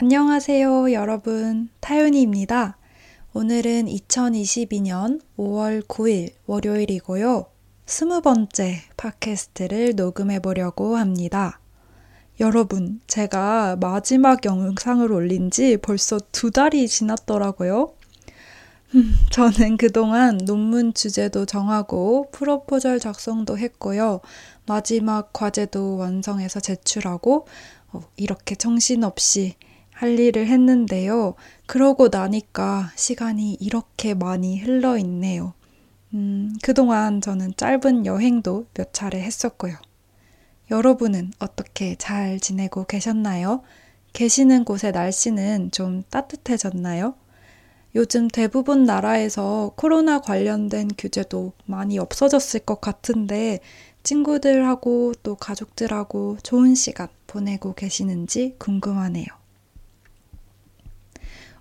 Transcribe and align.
안녕하세요, 0.00 0.92
여러분. 0.92 1.70
타윤이입니다. 1.80 2.78
오늘은 3.32 3.86
2022년 3.86 5.20
5월 5.36 5.84
9일 5.88 6.34
월요일이고요. 6.46 7.46
스무 7.84 8.20
번째 8.20 8.80
팟캐스트를 8.96 9.96
녹음해 9.96 10.38
보려고 10.38 10.96
합니다. 10.96 11.58
여러분, 12.38 13.00
제가 13.08 13.74
마지막 13.80 14.44
영상을 14.44 15.10
올린 15.10 15.50
지 15.50 15.76
벌써 15.76 16.20
두 16.30 16.52
달이 16.52 16.86
지났더라고요. 16.86 17.92
음, 18.94 19.16
저는 19.30 19.78
그동안 19.78 20.38
논문 20.38 20.94
주제도 20.94 21.44
정하고 21.44 22.30
프로포절 22.30 23.00
작성도 23.00 23.58
했고요. 23.58 24.20
마지막 24.64 25.32
과제도 25.32 25.96
완성해서 25.96 26.60
제출하고 26.60 27.48
어, 27.90 28.00
이렇게 28.16 28.54
정신없이 28.54 29.56
할 29.98 30.16
일을 30.16 30.46
했는데요. 30.46 31.34
그러고 31.66 32.06
나니까 32.08 32.92
시간이 32.94 33.54
이렇게 33.54 34.14
많이 34.14 34.60
흘러 34.60 34.96
있네요. 34.98 35.54
음, 36.14 36.54
그동안 36.62 37.20
저는 37.20 37.54
짧은 37.56 38.06
여행도 38.06 38.66
몇 38.74 38.92
차례 38.92 39.20
했었고요. 39.20 39.74
여러분은 40.70 41.32
어떻게 41.40 41.96
잘 41.96 42.38
지내고 42.38 42.84
계셨나요? 42.84 43.62
계시는 44.12 44.64
곳의 44.64 44.92
날씨는 44.92 45.72
좀 45.72 46.04
따뜻해졌나요? 46.10 47.14
요즘 47.96 48.28
대부분 48.28 48.84
나라에서 48.84 49.72
코로나 49.74 50.20
관련된 50.20 50.90
규제도 50.96 51.54
많이 51.64 51.98
없어졌을 51.98 52.60
것 52.60 52.80
같은데 52.80 53.58
친구들하고 54.04 55.14
또 55.24 55.34
가족들하고 55.34 56.36
좋은 56.44 56.76
시간 56.76 57.08
보내고 57.26 57.74
계시는지 57.74 58.54
궁금하네요. 58.58 59.37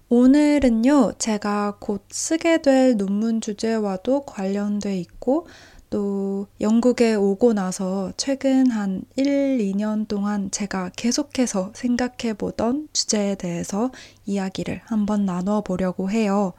오늘은요, 0.10 1.16
제가 1.18 1.80
곧 1.82 2.06
쓰게 2.10 2.62
될 2.62 2.96
논문 2.96 3.42
주제와도 3.42 4.22
관련돼 4.22 4.98
있고, 5.00 5.48
또 5.90 6.48
영국에 6.62 7.14
오고 7.14 7.52
나서 7.52 8.14
최근 8.16 8.72
한 8.72 9.02
1, 9.18 9.58
2년 9.58 10.08
동안 10.08 10.50
제가 10.50 10.92
계속해서 10.96 11.72
생각해 11.76 12.36
보던 12.38 12.88
주제에 12.94 13.36
대해서 13.36 13.92
이야기를 14.26 14.80
한번 14.86 15.26
나눠 15.26 15.60
보려고 15.60 16.10
해요. 16.10 16.54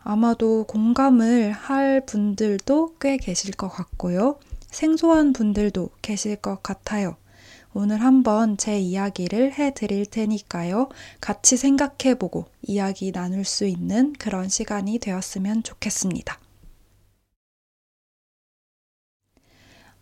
아마도 0.00 0.64
공감을 0.64 1.52
할 1.52 2.04
분들도 2.04 2.96
꽤 3.00 3.18
계실 3.18 3.54
것 3.54 3.68
같고요. 3.68 4.40
생소한 4.68 5.32
분들도 5.32 5.90
계실 6.02 6.34
것 6.34 6.60
같아요. 6.64 7.14
오늘 7.72 8.02
한번 8.02 8.56
제 8.56 8.80
이야기를 8.80 9.52
해 9.58 9.72
드릴 9.72 10.04
테니까요. 10.06 10.88
같이 11.20 11.56
생각해 11.56 12.16
보고 12.18 12.46
이야기 12.62 13.12
나눌 13.12 13.44
수 13.44 13.64
있는 13.64 14.12
그런 14.14 14.48
시간이 14.48 14.98
되었으면 14.98 15.62
좋겠습니다. 15.62 16.38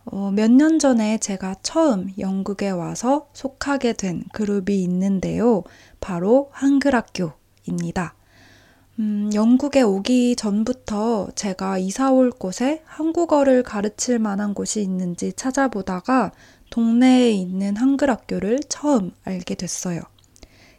어, 0.07 0.31
몇년 0.31 0.79
전에 0.79 1.19
제가 1.19 1.57
처음 1.63 2.11
영국에 2.19 2.71
와서 2.71 3.29
속하게 3.35 3.93
된 3.93 4.25
그룹이 4.33 4.83
있는데요. 4.85 5.65
바로 6.01 6.49
한글학교입니다. 6.53 8.15
음, 9.01 9.31
영국에 9.33 9.83
오기 9.83 10.35
전부터 10.37 11.29
제가 11.35 11.79
이사 11.79 12.11
올 12.11 12.31
곳에 12.31 12.83
한국어를 12.87 13.63
가르칠 13.63 14.19
만한 14.19 14.55
곳이 14.55 14.83
있는지 14.83 15.35
찾아보다가 15.35 16.33
동네에 16.71 17.31
있는 17.31 17.77
한글 17.77 18.11
학교를 18.11 18.61
처음 18.69 19.13
알게 19.25 19.55
됐어요. 19.55 20.01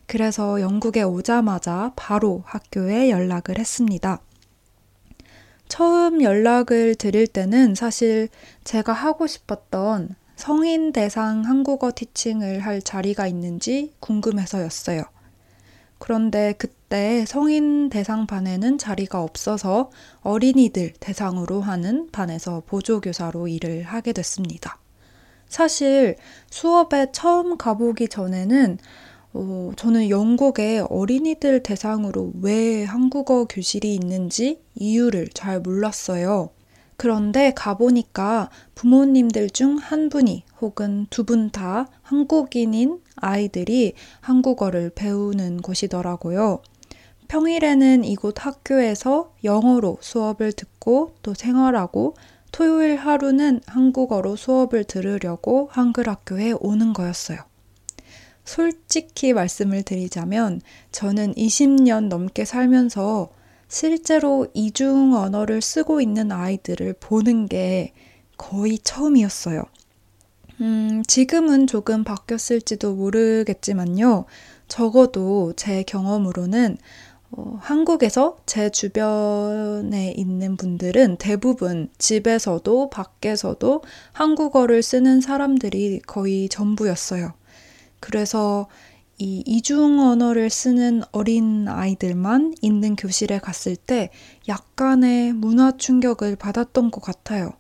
그래서 0.06 0.60
영국에 0.60 1.04
오자마자 1.04 1.94
바로 1.96 2.44
학교에 2.46 3.10
연락을 3.10 3.60
했습니다. 3.60 4.20
처음 5.68 6.24
연락을 6.24 6.96
드릴 6.96 7.28
때는 7.28 7.76
사실 7.76 8.30
제가 8.64 8.92
하고 8.92 9.28
싶었던 9.28 10.16
성인 10.36 10.94
대상 10.94 11.46
한국어 11.46 11.92
티칭을 11.96 12.62
할 12.62 12.82
자리가 12.82 13.28
있는지 13.28 13.94
궁금해서였어요. 14.00 15.04
그런데 16.00 16.54
그때 16.58 17.26
성인 17.28 17.90
대상 17.90 18.26
반에는 18.26 18.78
자리가 18.78 19.22
없어서 19.22 19.92
어린이들 20.22 20.94
대상으로 21.00 21.62
하는 21.62 22.10
반에서 22.12 22.64
보조교사로 22.66 23.48
일을 23.48 23.84
하게 23.84 24.14
됐습니다. 24.14 24.80
사실 25.50 26.16
수업에 26.50 27.08
처음 27.12 27.58
가보기 27.58 28.08
전에는 28.08 28.78
어, 29.34 29.72
저는 29.76 30.10
영국에 30.10 30.80
어린이들 30.90 31.62
대상으로 31.64 32.32
왜 32.42 32.84
한국어 32.84 33.46
교실이 33.46 33.94
있는지 33.94 34.62
이유를 34.76 35.30
잘 35.34 35.60
몰랐어요. 35.60 36.50
그런데 36.98 37.54
가보니까 37.56 38.50
부모님들 38.76 39.50
중 39.52 39.78
한 39.78 40.10
분이 40.10 40.44
혹은 40.62 41.06
두 41.10 41.24
분 41.26 41.50
다 41.52 41.88
한국인인 42.02 43.00
아이들이 43.16 43.94
한국어를 44.22 44.92
배우는 44.96 45.62
곳이더라고요. 45.62 46.62
평일에는 47.28 48.04
이곳 48.06 48.46
학교에서 48.46 49.34
영어로 49.44 50.00
수업을 50.02 50.52
듣고 50.54 51.14
또 51.22 51.34
생활하고 51.36 52.16
토요일 52.52 52.96
하루는 52.96 53.62
한국어로 53.66 54.36
수업을 54.36 54.84
들으려고 54.84 55.70
한글 55.72 56.10
학교에 56.10 56.54
오는 56.60 56.94
거였어요. 56.94 57.40
솔직히 58.44 59.34
말씀을 59.34 59.84
드리자면 59.84 60.62
저는 60.92 61.36
20년 61.36 62.08
넘게 62.08 62.46
살면서 62.46 63.30
실제로 63.68 64.48
이중 64.56 65.14
언어를 65.14 65.62
쓰고 65.62 66.02
있는 66.02 66.32
아이들을 66.32 66.96
보는 67.00 67.48
게 67.48 67.94
거의 68.38 68.80
처음이었어요. 68.80 69.64
음, 70.62 71.04
지금은 71.08 71.68
조금 71.68 72.04
바뀌었을지도 72.04 72.96
모르겠지만요. 72.96 74.26
적어도 74.68 75.54
제 75.56 75.84
경험으로는 75.84 76.78
어, 77.32 77.58
한국에서 77.62 78.38
제 78.46 78.70
주변에 78.70 80.12
있는 80.18 80.58
분들은 80.58 81.18
대부분 81.18 81.90
집에서도 81.98 82.90
밖에서도 82.90 83.84
한국어를 84.14 84.82
쓰는 84.82 85.22
사람들이 85.22 86.00
거의 86.08 86.50
전부였어요. 86.50 87.34
그래서 88.00 88.68
이 89.18 89.44
이중 89.46 90.00
언어를 90.00 90.50
쓰는 90.50 91.04
어린 91.12 91.68
아이들만 91.68 92.56
있는 92.62 92.96
교실에 92.96 93.40
갔을 93.40 93.76
때 93.76 94.10
약간의 94.48 95.34
문화 95.34 95.76
충격을 95.76 96.38
받았던 96.38 96.90
것 96.90 97.02
같아요. 97.02 97.52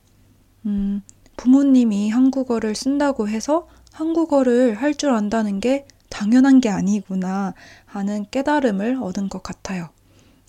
음, 0.66 1.02
부모님이 1.38 2.10
한국어를 2.10 2.76
쓴다고 2.76 3.28
해서 3.28 3.68
한국어를 3.92 4.76
할 4.76 4.94
줄 4.94 5.12
안다는 5.12 5.60
게 5.60 5.86
당연한 6.10 6.60
게 6.60 6.70
아니구나 6.70 7.54
하는 7.86 8.26
깨달음을 8.32 8.98
얻은 9.02 9.30
것 9.30 9.44
같아요. 9.44 9.90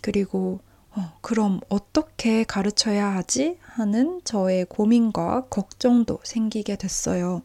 그리고 0.03 0.61
어, 0.97 1.13
그럼 1.21 1.61
어떻게 1.69 2.43
가르쳐야 2.45 3.15
하지? 3.15 3.59
하는 3.63 4.21
저의 4.25 4.65
고민과 4.65 5.47
걱정도 5.49 6.19
생기게 6.25 6.77
됐어요. 6.77 7.43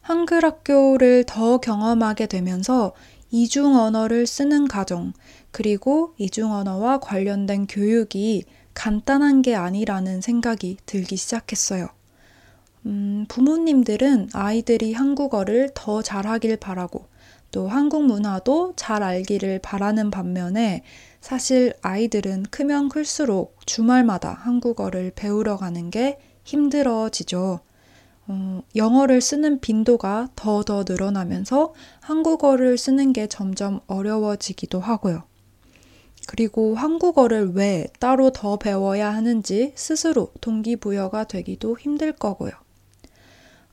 한글 0.00 0.44
학교를 0.44 1.24
더 1.26 1.58
경험하게 1.58 2.26
되면서 2.26 2.92
이중 3.30 3.76
언어를 3.76 4.26
쓰는 4.26 4.68
가정, 4.68 5.12
그리고 5.50 6.14
이중 6.18 6.52
언어와 6.52 6.98
관련된 7.00 7.66
교육이 7.66 8.44
간단한 8.74 9.42
게 9.42 9.54
아니라는 9.54 10.20
생각이 10.20 10.78
들기 10.86 11.16
시작했어요. 11.16 11.88
음, 12.86 13.26
부모님들은 13.28 14.30
아이들이 14.32 14.92
한국어를 14.92 15.70
더 15.74 16.02
잘하길 16.02 16.56
바라고 16.56 17.06
또 17.52 17.68
한국 17.68 18.04
문화도 18.04 18.72
잘 18.76 19.02
알기를 19.02 19.60
바라는 19.60 20.10
반면에 20.10 20.82
사실 21.20 21.74
아이들은 21.82 22.44
크면 22.50 22.88
클수록 22.88 23.58
주말마다 23.66 24.32
한국어를 24.32 25.12
배우러 25.14 25.56
가는 25.56 25.90
게 25.90 26.18
힘들어지죠. 26.44 27.60
어, 28.28 28.62
영어를 28.76 29.20
쓰는 29.20 29.60
빈도가 29.60 30.30
더 30.34 30.62
더 30.62 30.84
늘어나면서 30.88 31.74
한국어를 32.00 32.78
쓰는 32.78 33.12
게 33.12 33.26
점점 33.26 33.80
어려워지기도 33.86 34.80
하고요. 34.80 35.24
그리고 36.26 36.74
한국어를 36.74 37.52
왜 37.54 37.86
따로 37.98 38.30
더 38.30 38.56
배워야 38.56 39.12
하는지 39.12 39.72
스스로 39.74 40.32
동기부여가 40.40 41.24
되기도 41.24 41.76
힘들 41.78 42.12
거고요. 42.12 42.61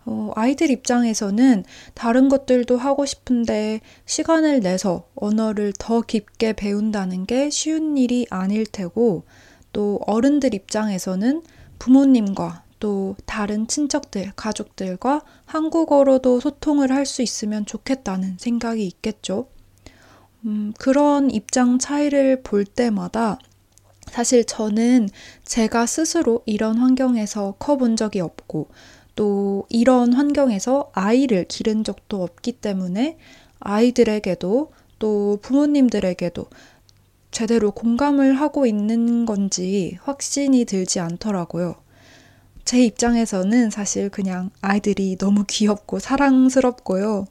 어, 0.10 0.32
아이들 0.36 0.72
입장에서는 0.72 1.64
다른 1.94 2.30
것들도 2.30 2.78
하고 2.78 3.06
싶은데 3.06 3.80
시간을 4.08 4.60
내서 4.62 5.06
언어를 5.16 5.72
더 5.78 6.02
깊게 6.02 6.54
배운다는 6.54 7.28
게 7.28 7.52
쉬운 7.52 7.96
일이 7.96 8.26
아닐 8.32 8.66
테고 8.66 9.24
또 9.72 10.00
어른들 10.08 10.56
입장에서는 10.56 11.44
부모님과 11.78 12.64
또 12.80 13.16
다른 13.28 13.68
친척들, 13.68 14.32
가족들과 14.36 15.22
한국어로도 15.46 16.40
소통을 16.40 16.92
할 16.92 17.06
수 17.06 17.22
있으면 17.22 17.66
좋겠다는 17.68 18.38
생각이 18.40 18.86
있겠죠. 18.88 19.48
음, 20.46 20.74
그런 20.80 21.30
입장 21.30 21.78
차이를 21.78 22.42
볼 22.42 22.66
때마다 22.66 23.38
사실 24.10 24.44
저는 24.46 25.10
제가 25.46 25.86
스스로 25.86 26.42
이런 26.46 26.78
환경에서 26.80 27.56
커 27.60 27.78
본 27.78 27.96
적이 27.96 28.22
없고 28.22 28.70
또 29.16 29.66
이런 29.70 30.14
환경에서 30.14 30.92
아이를 30.94 31.46
기른 31.46 31.84
적도 31.84 32.24
없기 32.24 32.54
때문에 32.54 33.18
아이들에게도 33.60 34.72
또 35.00 35.40
부모님들에게도 35.42 36.46
제대로 37.32 37.72
공감을 37.72 38.36
하고 38.40 38.66
있는 38.66 39.26
건지 39.26 39.98
확신이 40.04 40.66
들지 40.66 41.00
않더라고요. 41.00 41.76
제 42.66 42.84
입장에서는 42.84 43.70
사실 43.70 44.10
그냥 44.10 44.52
아이들이 44.62 45.18
너무 45.18 45.44
귀엽고 45.48 46.00
사랑스럽고요. 46.00 47.26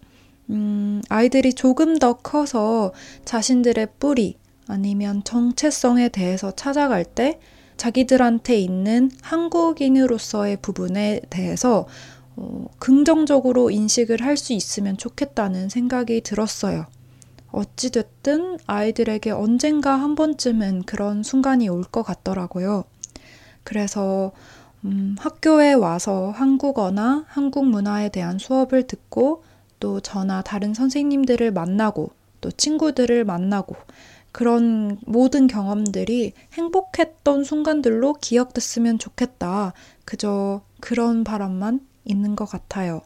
음, 0.50 1.02
아이들이 1.08 1.52
조금 1.52 1.98
더 1.98 2.14
커서 2.14 2.92
자신들의 3.24 3.88
뿌리 3.98 4.36
아니면 4.66 5.22
정체성에 5.24 6.08
대해서 6.10 6.50
찾아갈 6.50 7.04
때 7.04 7.38
자기들한테 7.78 8.58
있는 8.58 9.10
한국인으로서의 9.22 10.58
부분에 10.60 11.22
대해서 11.30 11.86
어, 12.36 12.66
긍정적으로 12.78 13.70
인식을 13.70 14.22
할 14.22 14.36
수 14.36 14.52
있으면 14.52 14.96
좋겠다는 14.98 15.68
생각이 15.70 16.20
들었어요. 16.20 16.86
어찌됐든 17.50 18.58
아이들에게 18.66 19.30
언젠가 19.30 19.94
한 19.96 20.14
번쯤은 20.14 20.82
그런 20.84 21.22
순간이 21.22 21.68
올 21.68 21.82
것 21.84 22.02
같더라고요. 22.02 22.84
그래서 23.64 24.32
음, 24.84 25.16
학교에 25.18 25.72
와서 25.72 26.30
한국어나 26.36 27.24
한국 27.28 27.66
문화에 27.66 28.10
대한 28.10 28.38
수업을 28.38 28.86
듣고 28.86 29.42
또 29.80 30.00
저나 30.00 30.42
다른 30.42 30.74
선생님들을 30.74 31.50
만나고 31.52 32.10
또 32.40 32.50
친구들을 32.50 33.24
만나고 33.24 33.76
그런 34.38 34.98
모든 35.04 35.48
경험들이 35.48 36.32
행복했던 36.52 37.42
순간들로 37.42 38.12
기억됐으면 38.20 39.00
좋겠다. 39.00 39.72
그저 40.04 40.62
그런 40.78 41.24
바람만 41.24 41.84
있는 42.04 42.36
것 42.36 42.44
같아요. 42.44 43.00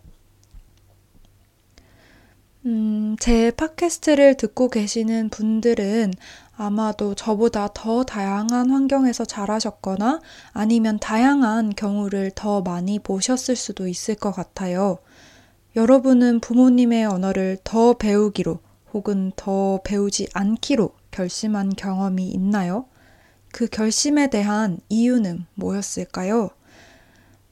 음, 2.67 3.17
제 3.19 3.51
팟캐스트를 3.51 4.37
듣고 4.37 4.69
계시는 4.69 5.31
분들은 5.31 6.13
아마도 6.55 7.15
저보다 7.15 7.71
더 7.73 8.05
다양한 8.05 8.69
환경에서 8.69 9.25
자라셨거나 9.25 10.21
아니면 10.53 10.99
다양한 10.99 11.71
경우를 11.75 12.33
더 12.35 12.61
많이 12.61 12.99
보셨을 12.99 13.57
수도 13.57 13.89
있을 13.89 14.17
것 14.17 14.33
같아요. 14.33 14.99
여러분은 15.77 16.41
부모님의 16.41 17.07
언어를 17.07 17.57
더 17.65 17.95
배우기로 17.95 18.59
혹은 18.93 19.33
더 19.35 19.81
배우지 19.83 20.29
않기로 20.35 20.93
결심한 21.13 21.71
경험이 21.71 22.29
있나요? 22.31 22.87
그 23.53 23.69
결심에 23.69 24.29
대한 24.31 24.81
이유는 24.89 25.47
뭐였을까요? 25.55 26.51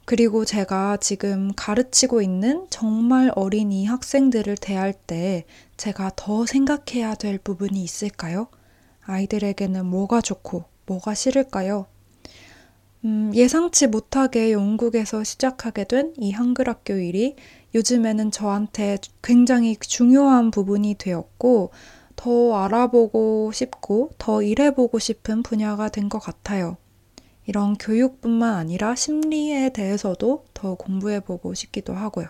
그리고 0.05 0.45
제가 0.45 0.97
지금 0.97 1.53
가르치고 1.55 2.21
있는 2.23 2.67
정말 2.71 3.31
어린 3.37 3.71
이 3.71 3.87
학생들을 3.87 4.57
대할 4.57 4.93
때 4.93 5.45
제가 5.77 6.11
더 6.17 6.47
생각해야 6.47 7.15
될 7.15 7.39
부분이 7.39 7.81
있을까요? 7.85 8.49
아이들에게는 9.03 9.87
뭐가 9.87 10.21
좋고 10.21 10.65
뭐가 10.87 11.15
싫을까요? 11.15 11.87
음, 13.05 13.31
예상치 13.35 13.87
못하게 13.87 14.53
영국에서 14.53 15.25
시작하게 15.25 15.85
된 15.85 16.13
이 16.19 16.33
한글 16.33 16.69
학교 16.69 16.95
일이 16.95 17.37
요즘에는 17.75 18.31
저한테 18.31 18.99
굉장히 19.23 19.77
중요한 19.77 20.51
부분이 20.51 20.97
되었고, 20.97 21.71
더 22.21 22.55
알아보고 22.65 23.51
싶고, 23.53 24.11
더 24.19 24.43
일해보고 24.43 24.99
싶은 24.99 25.43
분야가 25.43 25.89
된 25.89 26.09
것 26.11 26.19
같아요. 26.19 26.77
이런 27.47 27.77
교육뿐만 27.79 28.55
아니라 28.57 28.95
심리에 28.95 29.71
대해서도 29.71 30.45
더 30.53 30.75
공부해보고 30.75 31.55
싶기도 31.55 31.95
하고요. 31.95 32.29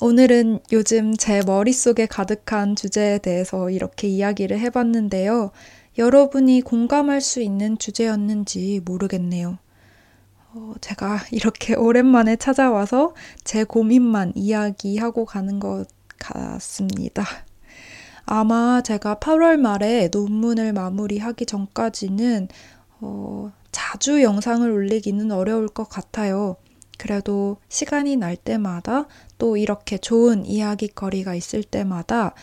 오늘은 0.00 0.60
요즘 0.72 1.16
제 1.16 1.42
머릿속에 1.44 2.06
가득한 2.06 2.76
주제에 2.76 3.18
대해서 3.18 3.70
이렇게 3.70 4.06
이야기를 4.08 4.58
해봤는데요. 4.60 5.50
여러분이 5.98 6.62
공감할 6.62 7.20
수 7.20 7.40
있는 7.40 7.78
주제였는지 7.78 8.80
모르겠네요. 8.84 9.58
어, 10.54 10.74
제가 10.80 11.20
이렇게 11.32 11.74
오랜만에 11.76 12.36
찾아와서 12.36 13.14
제 13.44 13.64
고민만 13.64 14.32
이야기하고 14.36 15.24
가는 15.24 15.58
것 15.60 15.86
같습니다. 16.22 17.24
아마 18.24 18.82
제가 18.82 19.16
8월 19.16 19.58
말에 19.58 20.08
논문을 20.12 20.72
마무리하기 20.72 21.46
전까지는 21.46 22.48
어, 23.00 23.52
자주 23.72 24.22
영상을 24.22 24.70
올리기는 24.70 25.30
어려울 25.32 25.68
것 25.68 25.88
같아요. 25.88 26.56
그래도 26.98 27.56
시간이 27.68 28.16
날 28.16 28.36
때마다 28.36 29.06
또 29.38 29.56
이렇게 29.56 29.98
좋은 29.98 30.46
이야기거리가 30.46 31.34
있을 31.34 31.64
때마다 31.64 32.34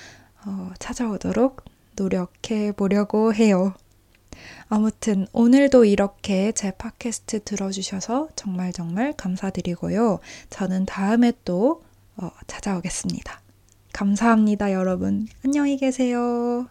어, 0.46 0.72
찾아오도록 0.80 1.64
노력해 1.96 2.74
보려고 2.74 3.34
해요. 3.34 3.74
아무튼 4.68 5.28
오늘도 5.32 5.86
이렇게 5.86 6.52
제 6.52 6.72
팟캐스트 6.72 7.44
들어주셔서 7.44 8.30
정말 8.36 8.74
정말 8.74 9.14
감사드리고요. 9.14 10.20
저는 10.50 10.86
다음에 10.86 11.34
또 11.46 11.84
어, 12.18 12.30
찾아오겠습니다. 12.48 13.49
감사합니다, 14.00 14.72
여러분. 14.72 15.28
안녕히 15.44 15.76
계세요. 15.76 16.70